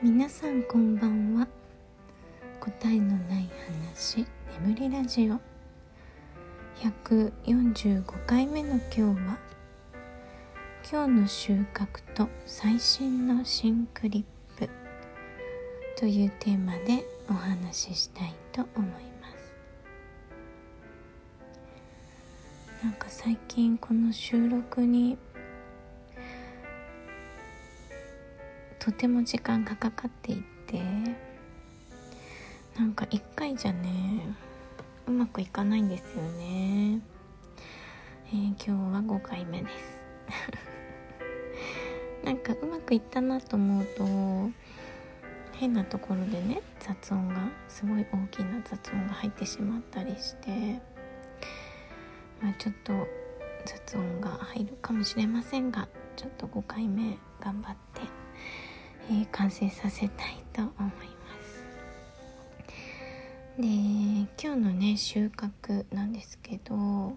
[0.00, 1.48] 皆さんこんばんは。
[2.60, 3.50] 答えのない
[3.90, 4.24] 話
[4.62, 5.40] 眠りラジオ。
[6.76, 9.36] 145回目の今日は
[10.88, 14.24] 今日の収穫と最新の新クリッ
[14.56, 14.70] プ
[15.96, 18.90] というテーマでお話ししたいと思い
[19.20, 19.52] ます。
[22.84, 25.18] なんか最近この収録に
[28.78, 30.80] とても時間がかかっていて
[32.78, 34.36] なんか1回じゃね
[35.06, 37.00] うまくいかないんですよね、
[38.28, 39.98] えー、今日は5回目です。
[42.24, 44.50] なんかうまくいったなと思うと
[45.54, 50.80] 変なところでね雑音がすごい大きな雑音が入ってしまったりして
[52.40, 52.92] まあちょっと
[53.64, 58.17] 雑音が入るかもしれませんがちょっと5回目頑張って
[59.08, 60.92] えー、完成させたいと思いま
[61.42, 61.64] す。
[63.58, 63.64] で
[64.42, 67.16] 今日のね収穫なんですけど今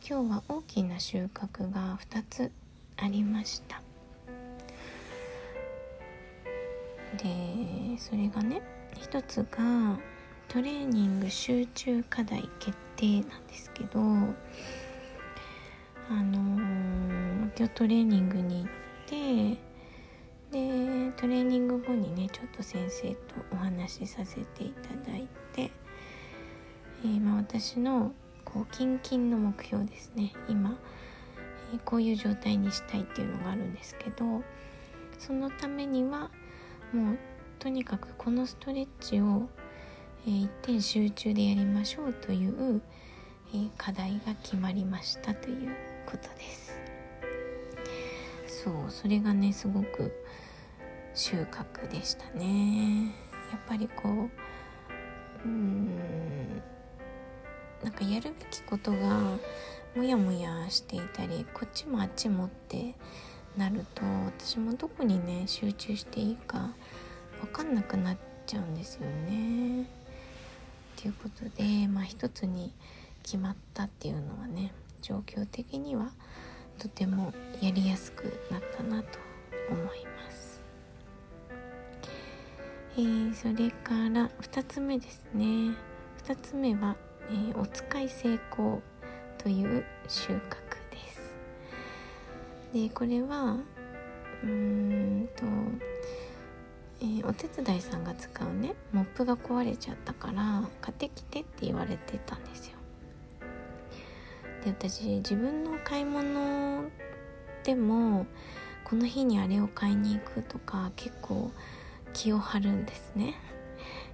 [0.00, 2.50] 日は大きな収穫が2つ
[2.96, 3.80] ありました。
[7.18, 8.62] でそれがね
[8.98, 9.98] 一つが
[10.48, 14.00] トレーニング集中課題決定なんですけど
[16.10, 16.38] あの、
[17.56, 19.71] 今日トレーニングに行って
[20.52, 23.16] でトレーニング後にねちょっと先生と
[23.52, 25.70] お話しさせていただいて、
[27.04, 28.12] えー、まあ、私の
[28.44, 30.78] こうキンキンの目標ですね今、
[31.72, 34.42] えー、こういう状態にしたいっていうのがあるんですけど
[35.18, 36.30] そのためには
[36.92, 37.18] もう
[37.58, 39.48] とにかくこのストレッチを、
[40.26, 42.82] えー、一点集中でやりましょうという、
[43.54, 45.70] えー、課題が決まりましたという
[46.04, 46.78] ことです。
[48.64, 50.12] そうそれがねすごく
[51.14, 53.14] 収穫でしたね
[53.50, 54.30] やっぱりこう
[55.44, 56.62] うん
[57.82, 59.38] なんかやるべきことが
[59.94, 62.94] モヤモヤしていたりこっちもあっちもって
[63.56, 66.70] なると私もどこにね集中していいか
[67.40, 69.86] 分かんなくなっちゃうんですよね。
[70.96, 72.72] ということでまあ一つに
[73.22, 74.72] 決まったっていうのはね
[75.02, 76.12] 状況的には
[76.78, 79.18] とてもやりやすくなったなと
[79.68, 80.31] 思います。
[82.94, 85.74] えー、それから2つ目ですね。
[86.26, 86.94] 2つ目は、
[87.30, 88.82] えー、お使い成功
[89.38, 90.38] という収穫
[90.90, 91.34] です。
[92.74, 93.56] でこれは
[94.44, 94.50] うー
[95.22, 95.44] んと、
[97.00, 102.74] えー、お手伝いさんが使うねモップが壊れちゃったから買ってきてって言われてたんですよ。
[104.64, 106.84] で私自分の買い物
[107.64, 108.26] でも
[108.84, 111.50] この日にあれを買いに行くとか結構
[112.12, 113.34] 気を張るんですね。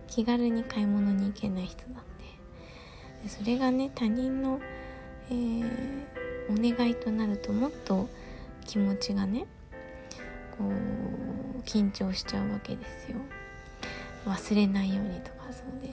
[0.06, 2.03] 気軽に買い物に行けない人なんで。
[3.25, 4.60] でそれがね他人の、
[5.31, 5.66] えー、
[6.50, 8.08] お願いとなるともっと
[8.66, 9.47] 気持ちがね
[10.56, 13.19] こう緊張しちゃうわけですよ。
[14.26, 15.92] 忘れないようにとかそうで。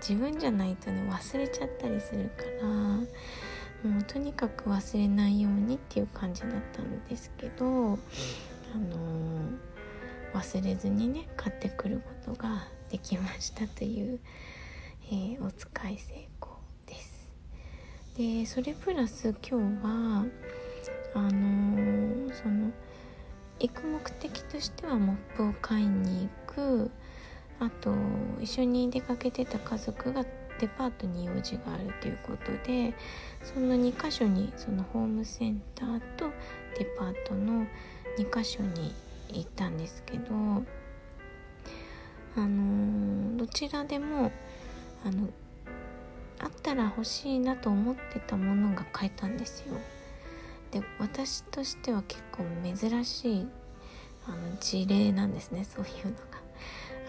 [0.00, 7.98] 自分じゃないとね忘れちゃったりするからもうとにかく忘れないようにっていう感じだったんですけどあのー
[10.34, 14.20] 忘れずにね買ってくることができましたという、
[15.06, 16.56] えー、お使い成功
[16.86, 17.32] です。
[18.16, 20.24] でそれプラス今日は
[21.14, 22.70] あのー、その
[23.60, 26.90] 行く目的としてはモップを買いに行く
[27.60, 27.92] あと
[28.40, 30.24] 一緒に出かけてた家族が
[30.60, 32.94] デパートに用事があるということで
[33.42, 36.30] その2箇所にそのホームセンターと
[36.78, 37.66] デパートの
[38.18, 38.94] 2箇所に
[39.28, 40.34] 行ったんですけど
[42.36, 44.30] あのどちらでも
[45.04, 45.28] あの
[46.40, 49.74] あったら欲しいなと思ってたものが買えたんですよ。
[50.70, 53.46] で私としては結構珍しい
[54.26, 56.38] あの事例なんですねそういうのが。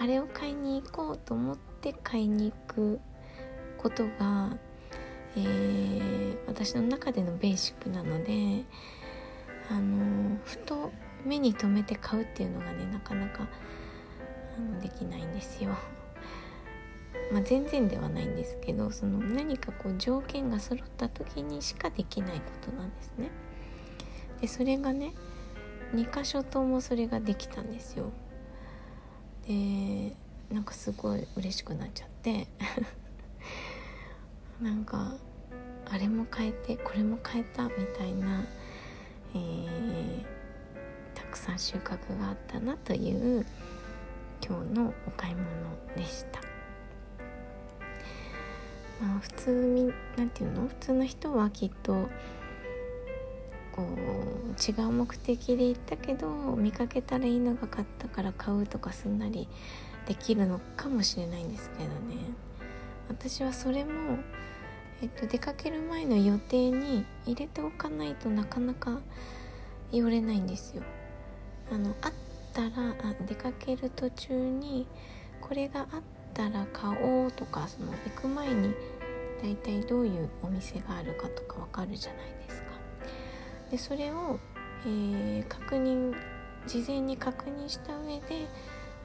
[0.02, 3.00] あれを買いに行こうと思って買いに行く
[3.78, 4.56] ことが、
[5.36, 8.64] えー、私の中でのベーシックなので
[9.70, 10.92] あのふと
[11.26, 13.48] 目に留めて買うっていうのがねなかなか
[14.58, 15.72] あのできないんですよ。
[17.32, 23.30] まあ、全然ではないんですけどその何かこう条件が揃った時にしかできないことなんですね。
[24.42, 25.14] でそれがね
[25.94, 28.12] 2箇所ともそれができたんですよ。
[29.48, 30.16] で
[30.54, 32.48] なんかすごい嬉しくなっちゃって
[34.62, 35.14] なんか
[35.86, 38.46] あれも変えてこれも変えたみたいな、
[39.34, 40.26] えー、
[41.30, 43.46] くさん収穫があったなという、
[44.46, 45.46] 今日のお買い物
[45.96, 46.42] でした。
[49.02, 50.68] まあ普通みなんていうの？
[50.68, 52.10] 普通の人はきっと
[53.72, 56.28] こう違う目的で行ったけど
[56.58, 59.48] 見かけたらいいのが買ったから買うとかすんなり
[60.06, 61.90] できるのかもしれないんですけどね。
[63.08, 63.92] 私はそれも、
[65.02, 69.00] えっと、出かける前の予定に入れておかないとなかなか
[69.92, 70.84] 寄れないんですよ。
[71.72, 72.12] あのあっ
[72.54, 74.88] たらあ出かける途中に
[75.42, 76.02] これがあっ
[76.34, 78.74] たら買おうとかその行く前に
[79.42, 82.68] 大体どういうお店があるかとかわかるじゃないですか。
[83.72, 84.40] でそれを、
[84.86, 86.14] えー、確認
[86.68, 88.48] 事前に確認した上で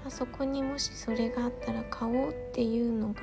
[0.07, 3.23] あそこにもしそれがあったら買おうっていうのが、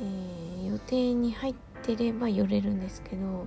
[0.00, 3.46] えー、予定に入ってれば寄れるんですけど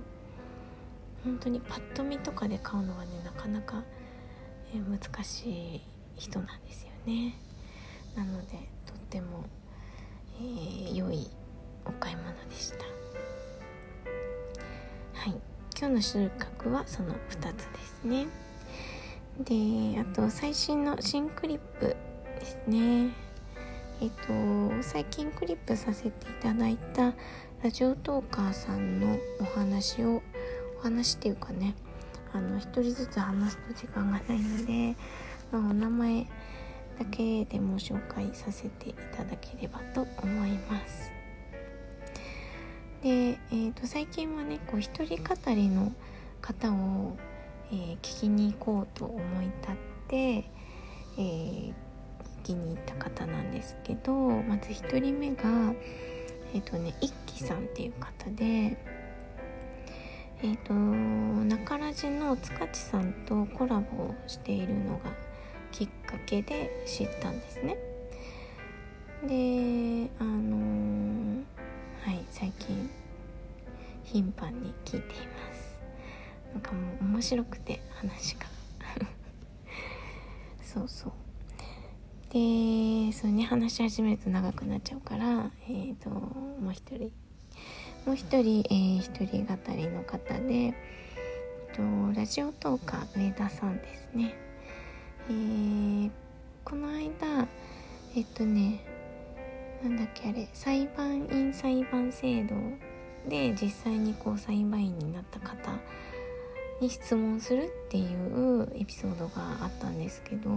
[1.24, 3.82] 本当にパッと見とかで買うのはねなかなか、
[4.74, 5.80] 難しい
[6.16, 7.34] 人なんですよね。
[8.16, 8.52] なので
[8.86, 9.44] とっても、
[10.40, 11.28] えー、良い
[11.86, 12.84] お買い物でした。
[15.14, 15.40] はい。
[15.78, 18.26] 今日の収穫はその2つですね。
[19.40, 21.96] であと最新の新クリップ
[22.38, 23.10] ですね。
[24.00, 27.14] えっと最近クリップさせていただいた
[27.62, 30.22] ラジオトーカーさんのお話を
[30.78, 31.74] お話っていうかね
[32.32, 34.96] あの一人ずつ話すと時間がないので、
[35.50, 36.26] まあ、お名前
[36.98, 41.12] だけでも紹介させていただければと思います。
[43.02, 45.92] で、えー、と最近はねこう一人語りの
[46.40, 47.16] 方を、
[47.70, 49.74] えー、聞きに行こうと思い立っ
[50.08, 51.72] て、えー、聞
[52.42, 55.74] きに行った方なんですけどまず1人目が
[56.54, 58.76] えっ、ー、とね一輝さんっていう方で
[60.40, 65.10] えっ、ー、と中ラジの塚地さんとコラボをしているのが
[65.72, 67.76] きっかけで知ったんですね。
[69.26, 71.42] であの、
[72.02, 72.88] はい最近
[74.04, 75.80] 頻繁に聞いています。
[76.52, 78.46] なんかもう面白くて話が。
[80.62, 81.12] そうそう。
[82.32, 87.10] でそうね話し始めると長くなっちゃうからえっ、ー、ともう一人
[88.08, 94.34] もう一人、えー、一人語りの方で、えー、とラジオトーカー上田さんですね。
[95.28, 96.10] えー、
[96.64, 97.46] この間
[98.16, 98.80] えっとね
[99.82, 102.54] なんだっけあれ裁判員裁判制度
[103.28, 105.78] で実際にこう裁判員になった方
[106.80, 110.48] に質問するっていうエピソードがあったんですけど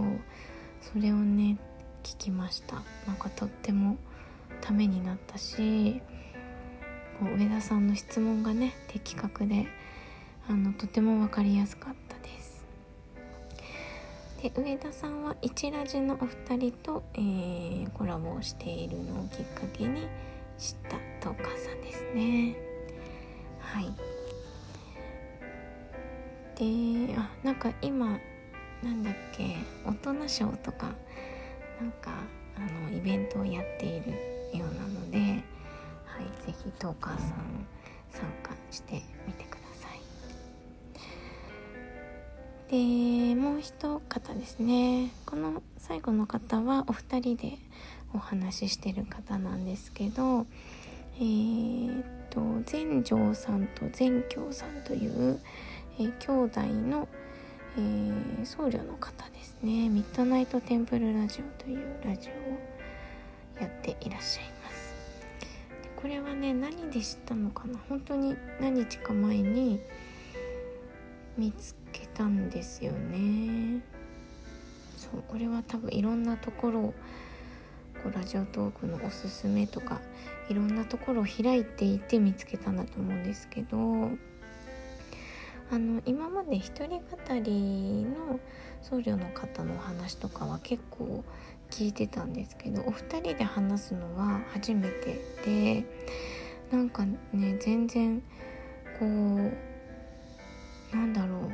[0.80, 1.58] それをね
[2.02, 2.76] 聞きました。
[3.06, 3.98] なんかとっても
[4.62, 6.00] ためになったし
[7.24, 9.66] 上田さんの質問がね的確で
[10.48, 12.64] あのとても分かりやすかったです。
[14.42, 20.08] で上田さんは一ラジのお二人と、えー、コラボをしているのをきっかけに
[20.58, 22.56] 知ったトーカーさんですね。
[23.60, 23.92] はい。
[26.56, 28.18] であなんか今
[28.82, 30.92] なんだっけ大人賞とか
[31.80, 32.12] なんか
[32.56, 34.10] あのイベントをやっている
[34.52, 35.42] ようなので、
[36.16, 37.66] はい、ぜひトーカーさん
[38.10, 40.00] 参加してみてください。
[42.70, 45.10] でもう一方ですね。
[45.26, 47.58] この最後の方はお二人で
[48.14, 50.46] お話ししてる方なんですけど
[51.18, 55.38] えー、っと全城さんと全京さんという、
[55.98, 57.08] えー、兄弟の、
[57.76, 59.88] えー、僧侶の方ですね。
[59.88, 64.61] ミッドナイトテンプルラジオというラジオをやっていらっしゃいます。
[66.02, 67.78] これはね何で知ったのかな？
[67.88, 69.80] 本当に何日か前に
[71.38, 73.80] 見つけたんですよね。
[74.96, 76.94] そうこれは多分いろんなところを
[78.02, 80.00] こうラジオトークのおすすめとか
[80.48, 84.10] いろんなところを開いていて見つけたんだと思うんですけど
[85.70, 87.00] あの今まで一人語
[87.42, 88.40] りの
[88.82, 91.24] 僧侶の方のお話とかは結構
[91.72, 95.84] 聞いてたんですけどお二人で話すのは初めてで
[96.70, 98.22] なんかね全然
[98.98, 99.52] こう
[100.94, 101.52] なんだろう。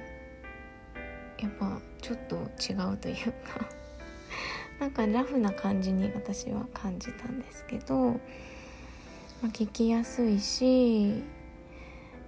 [1.40, 3.68] やっぱちょっと違うというか。
[4.80, 8.18] なんかラフな感じに私は感じたんですけど、ま
[9.44, 11.22] あ、聞きやすいし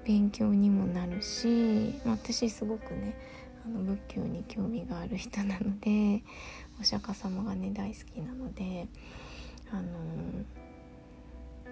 [0.05, 3.15] 勉強にもなるし、まあ、私すごくね
[3.71, 6.23] の仏教に興味がある人なので
[6.81, 8.87] お釈迦様がね大好きなので
[9.73, 9.83] あの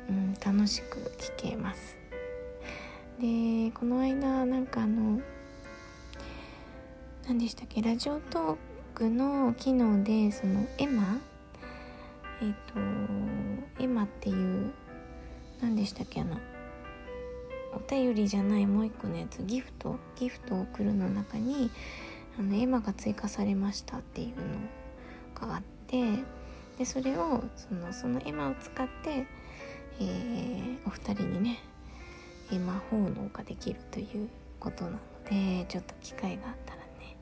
[0.08, 1.98] うん、楽しく聞けます。
[3.20, 5.20] でこの間なんかあの
[7.26, 8.56] 何でしたっけラジオトー
[8.94, 11.18] クの機能でそのエマ？
[12.40, 12.54] えっ、
[13.76, 14.72] とエマっていう
[15.60, 16.38] 何でしたっけあの
[17.74, 21.70] お便りじゃないもう一個のやつギフトギフトを送るの中に
[22.38, 26.02] あのエマが追加されましたっていうのがあって
[26.78, 29.26] でそれをそのそのエマを使って、
[30.00, 31.58] えー、お二人にね
[32.56, 34.98] 魔法能ができるということなの
[35.28, 37.16] でちょっと機会があったらね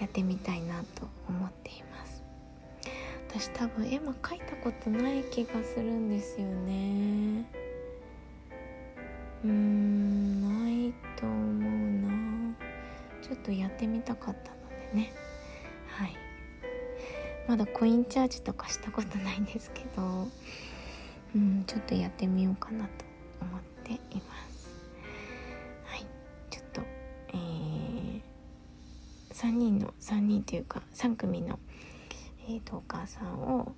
[0.00, 2.22] やってみたいなと思っています。
[3.28, 7.61] 私多分絵馬描いたことない気がするんですよね。
[9.44, 10.40] うん
[10.86, 12.54] ないと思うな。
[13.22, 15.12] ちょっとやってみたかったのでね。
[15.88, 16.16] はい。
[17.48, 20.28] まだコインチャージとかしたことないんですけど。
[21.34, 22.90] うんちょっとやってみようかなと
[23.40, 23.96] 思ってい
[24.28, 24.68] ます。
[25.86, 26.06] はい。
[26.50, 26.82] ちょっと
[27.28, 28.20] えー、
[29.30, 31.58] 3人の3人というか3組の、
[32.48, 33.74] えーと、お母さんを、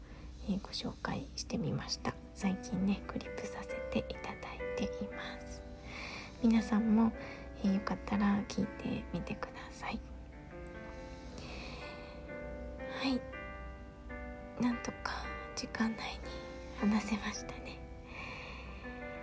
[0.49, 2.15] えー、ご紹介してみました。
[2.35, 5.44] 最近ねクリップさせていただいています。
[6.45, 7.11] 皆さんも、
[7.65, 9.99] えー、よかったら聞いてみてください。
[13.01, 13.19] はい。
[14.63, 15.25] なんとか
[15.57, 17.79] 時間内に話せましたね。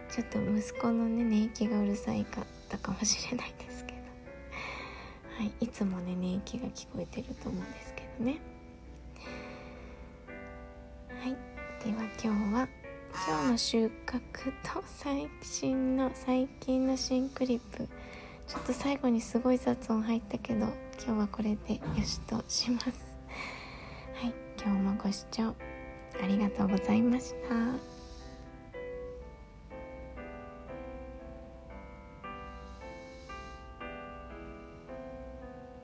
[0.09, 3.99] ちょっと息子のね寝息がうるさいかったかもしれないですけど。
[5.37, 8.41] はい、いつもね寝息が聞こえてると思うんですけどね。
[11.21, 11.37] はい。
[11.85, 12.67] では今日は
[13.27, 17.87] 今日の収穫と最新の最近の新クリップ。
[18.47, 20.65] ちょっと最後にすごい雑音入ったけど
[21.05, 22.89] 今日はこれでよしとします。
[24.15, 25.53] はい今日もご視聴
[26.21, 28.00] ありがとうございました。